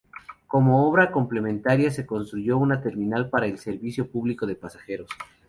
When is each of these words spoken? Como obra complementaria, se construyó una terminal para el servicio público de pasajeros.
Como 0.47 0.87
obra 0.89 1.11
complementaria, 1.11 1.91
se 1.91 2.07
construyó 2.07 2.57
una 2.57 2.81
terminal 2.81 3.29
para 3.29 3.45
el 3.45 3.59
servicio 3.59 4.09
público 4.09 4.47
de 4.47 4.55
pasajeros. 4.55 5.11